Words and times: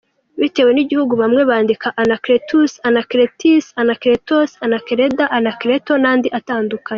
Bitewe 0.39 0.71
n’igihugu 0.73 1.13
bamwe 1.21 1.41
bandika 1.49 1.87
anacletus, 2.01 2.71
anakletus, 2.87 3.65
anáklētos, 3.81 4.49
anakelda, 4.65 5.23
anakleto 5.37 5.93
n’andi 6.03 6.29
atandukanaye. 6.39 6.89